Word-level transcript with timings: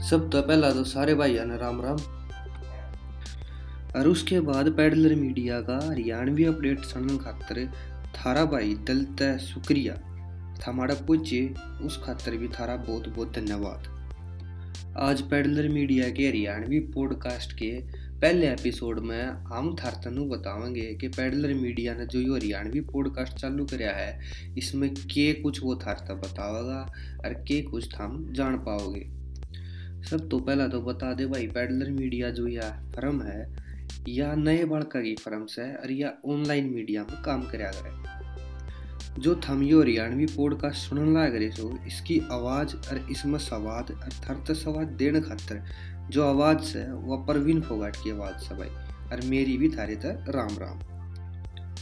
सब 0.00 0.28
तो 0.30 0.40
पहला 0.42 0.70
तो 0.70 0.82
सारे 0.84 1.14
भाइयों 1.14 1.44
ने 1.46 1.56
राम 1.56 1.80
राम। 1.80 1.96
और 3.96 4.08
उसके 4.08 4.40
बाद 4.40 4.68
पैडलर 4.70 5.14
मीडिया 5.14 5.60
का 5.60 5.78
हरियाणवी 5.86 6.44
अपडेट 6.44 6.84
सुनने 6.84 7.16
खातर 7.18 7.66
थारा 8.16 8.44
भाई 8.44 8.74
दल 8.88 9.04
तय 9.18 9.38
शुक्रिया। 9.38 9.94
हमारा 10.66 10.94
पूछे 11.06 11.42
उस 11.82 12.00
खातर 12.04 12.36
भी 12.36 12.48
थारा 12.48 12.76
बहुत 12.76 13.08
बहुत 13.08 13.34
धन्यवाद। 13.34 13.88
आज 14.98 15.22
पैडलर 15.22 15.68
मीडिया 15.68 16.08
के 16.10 16.26
हरियाणवी 16.28 16.78
पॉडकास्ट 16.94 17.52
के 17.52 17.70
पहले 18.20 18.48
एपिसोड 18.48 18.98
में 19.00 19.22
हम 19.46 19.74
थार 19.76 20.00
तनु 20.04 20.24
बतावेंगे 20.24 20.94
कि 20.94 21.08
पैडलर 21.08 21.54
मीडिया 21.54 21.94
ने 21.94 22.06
जो 22.06 22.20
ये 22.20 22.34
हरियाणवी 22.34 22.80
पॉडकास्ट 22.80 23.32
चालू 23.32 23.64
कराया 23.64 23.92
है, 23.92 24.20
इसमें 24.58 24.90
के 24.94 25.32
कुछ 25.32 25.62
वो 25.62 25.76
थार 25.76 26.04
तक 26.08 26.20
बतावेगा 26.24 26.82
और 27.24 27.34
के 27.42 27.62
कुछ 27.62 27.94
हम 27.94 28.26
जान 28.32 28.58
पाओगे। 28.58 29.19
सब 30.02 30.28
तो 30.28 30.38
पहला 30.38 30.66
तो 30.68 30.80
बता 30.82 31.12
दे 31.14 31.26
भाई, 31.26 31.46
पेडलर 31.46 31.90
मीडिया 31.90 32.30
जो 32.30 32.46
यह 32.46 32.70
फर्म 32.94 33.22
है, 33.22 33.56
या 34.08 34.34
नए 34.34 34.64
बड़का 34.64 35.00
की 35.00 35.14
फर्म 35.14 35.46
से 35.46 35.72
और 35.74 35.92
या 35.92 36.12
ऑनलाइन 36.26 36.70
मीडिया 36.70 37.02
में 37.02 37.22
काम 37.22 37.42
कराया 37.42 37.72
करे 37.72 38.18
जो 39.18 39.34
थम 39.48 39.62
यो 39.62 39.80
हरियाणवी 39.80 40.26
पॉडकास्ट 40.26 40.88
सुनने 40.88 41.12
लाग 41.12 41.34
रहे 41.36 41.50
सो, 41.50 41.78
इसकी 41.86 42.20
आवाज़ 42.32 42.74
और 42.76 43.06
इसमें 43.10 43.38
सवाद 43.38 43.90
और 43.90 44.44
थर 44.44 44.54
सवाद 44.54 44.86
देने 44.86 45.20
खातर 45.20 45.62
जो 46.10 46.24
आवाज़ 46.24 46.58
से, 46.58 46.92
वह 46.92 47.24
परवीन 47.26 47.60
फोगाट 47.60 47.96
की 47.96 48.10
आवाज़ 48.10 48.38
से 48.38 48.54
भाई, 48.54 48.68
और 49.12 49.20
मेरी 49.24 49.56
भी 49.56 49.68
थारे 49.68 49.96
तक 49.96 50.24
राम 50.28 50.56
राम। 50.58 50.80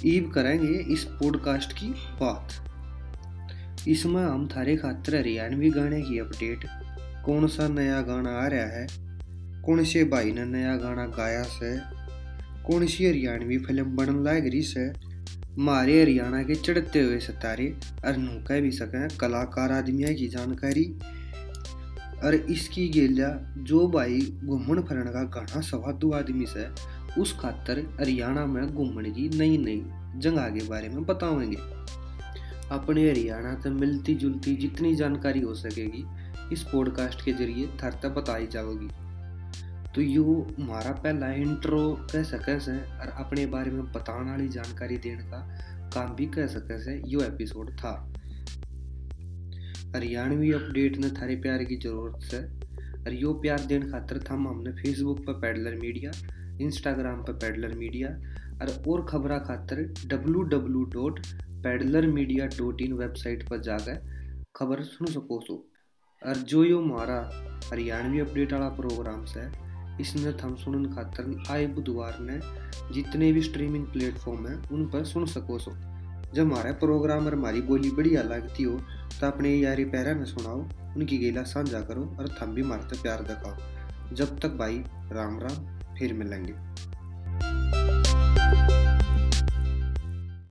ईब 0.07 0.31
करेंगे 0.31 0.93
इस 0.93 1.05
पॉडकास्ट 1.05 1.73
की 1.73 1.91
बात। 2.21 3.89
इसमें 3.89 4.23
हम 4.23 4.49
थारे 4.49 4.77
खातर 4.77 5.17
हरियाणवी 5.17 5.71
गाने 5.71 6.03
की 6.03 6.19
अपडेट 6.19 6.65
कौन 7.29 7.47
सा 7.47 7.69
नया 7.69 8.01
गाना 8.03 8.31
आ 8.31 8.47
रहा 8.47 8.67
है? 8.67 8.87
कौन 9.63 9.85
से 9.85 10.05
भाई 10.05 10.33
ने 10.33 10.45
नया 10.45 10.77
गाना 10.77 11.07
गाया 11.07 11.43
से? 11.43 11.79
कौन 12.67 12.87
सी 12.87 13.07
हरियाणवी 13.07 13.59
फ़िल्म 13.59 13.97
बन 13.97 14.25
लाग 14.25 14.47
रही 14.47 14.63
से? 14.63 14.93
मारे 15.59 16.03
हरियाणा 16.03 16.43
के 16.43 16.55
चढ़ते 16.55 17.01
हुए 17.01 17.19
सितारे, 17.19 17.77
और 18.07 18.17
नू 18.17 18.45
कह 18.47 18.61
भी 18.61 18.71
सकें, 18.71 19.09
कलाकार 19.21 19.73
आदमिया 19.73 20.13
की 20.13 20.29
जानकारी। 20.29 20.99
और 22.25 22.35
इसकी 22.35 22.89
गेलिया 22.89 23.55
जो 23.59 23.89
भाई 23.89 24.41
घूमन 24.45 24.83
फिरन 24.83 25.03
का 25.03 25.25
घना 25.25 25.61
सवादू 25.61 26.13
आदमी 26.13 26.47
से, 26.47 26.67
उस 27.21 27.41
खातर 27.41 27.97
हरियाणा 28.01 28.47
में 28.47 28.75
घूमने 28.75 29.11
की 29.11 29.29
नई 29.29 29.59
नई 29.59 29.85
जगह 30.21 30.43
के 30.43 30.69
बारे 30.69 30.89
में 30.89 31.05
बताएँगे 31.05 31.57
अपने 32.71 33.11
हरियाणा 33.11 33.61
से 33.61 33.71
मिलती 33.71 34.15
जुलती 34.15 34.57
जितनी 34.57 34.95
जानकारी 34.97 35.41
हो 35.41 35.55
सकेगी, 35.55 36.05
इस 36.53 36.63
पॉडकास्ट 36.63 37.25
के 37.25 37.33
ज़रिए 37.33 37.67
थर 37.67 37.91
तक 38.03 38.09
बताई 38.09 38.47
जाएगी 38.47 38.89
तो 39.95 40.03
यो 40.03 40.47
हमारा 40.59 40.93
पहला 40.93 41.33
इंट्रो 41.33 41.99
कह 42.13 42.23
सके 42.23 42.61
से 42.61 42.73
और 42.73 43.09
अपने 43.09 43.47
बारे 43.47 43.71
में 43.71 43.93
बताने 43.93 44.31
वाली 44.31 44.49
जानकारी 44.49 44.97
देने 44.97 45.23
का 45.23 45.39
काम 45.95 46.15
भी 46.15 46.27
कह 46.27 46.47
सके 46.47 46.79
से 46.85 47.03
यो 47.07 47.21
एपिसोड 47.21 47.71
था। 47.71 48.13
हरियाणवी 49.97 50.53
अपडेट 50.53 50.99
ने 50.99 51.11
थारे 51.11 51.37
प्यार 51.37 51.65
की 51.65 51.77
ज़रूरत 51.77 52.21
से 52.21 52.39
और 53.01 53.15
यो 53.15 53.33
प्यार 53.33 53.61
देने 53.61 53.91
खातर 53.91 54.19
थम 54.31 54.49
हमने 54.49 54.73
फेसबुक 54.73 55.27
पर 55.27 55.33
पैडलर 55.33 55.75
मीडिया 55.75 56.11
इंस्टाग्राम 56.61 57.23
पर 57.23 57.33
पैडलर 57.33 57.75
मीडिया 57.75 58.09
और 58.63 58.85
और 58.89 59.07
खबर 59.07 59.39
खातर 59.39 59.95
W 60.07 60.43
W 60.43 60.85
dot 60.85 61.21
peddler 61.63 62.07
media 62.07 62.47
dot 62.49 62.81
in 62.81 62.93
website 62.93 63.49
पर 63.49 63.61
जाकर 63.61 64.45
खबर 64.57 64.83
सुन 64.83 65.07
सको 65.07 65.41
सो। 65.41 65.55
और 66.23 66.37
जो 66.45 66.65
यो 66.65 66.81
हमारा 66.83 67.19
हरियाणवी 67.71 68.21
अपडेट 68.21 68.53
वाला 68.53 68.69
प्रोग्राम 68.77 69.25
से, 69.25 69.41
इसने 70.03 70.33
थम 70.35 70.55
सुनन 70.55 70.85
खातर 70.93 71.43
आए 71.51 71.67
बुधवार 71.67 72.19
ने 72.21 72.39
जितने 72.95 73.33
भी 73.33 73.43
स्ट्रीमिंग 73.43 73.87
प्लेटफॉर्म 73.87 74.47
है, 74.47 74.55
उन 74.73 74.87
पर 74.87 75.05
सुन 75.05 75.27
सको 75.27 75.59
सो। 75.59 75.71
जब 76.35 76.43
हमारा 76.43 76.73
प्रोग्राम 76.73 77.27
और 77.27 77.35
हमारी 77.35 77.61
बोली 77.63 77.91
बढ़िया 77.91 78.23
लगती 78.23 78.63
हो 78.63 78.79
तो 79.21 79.27
अपने 79.27 79.55
यारी 79.55 79.85
पैरा 79.85 80.13
न 80.13 80.25
सुनाओ, 80.25 80.61
उनकी 80.97 81.19
गेला 81.19 81.43
साझा 81.45 81.81
करो 81.81 82.03
और 82.21 82.29
थम 82.33 82.55
भी 82.55 82.63
मारते 82.63 83.03
प्यार 83.03 83.23
दिखाओ। 83.23 84.15
जब 84.15 84.39
तक 84.39 84.57
भाई, 84.57 84.83
राम 85.13 85.39
राम, 85.41 85.79
फिर 85.97 86.13
मिलेंगे। 86.15 86.53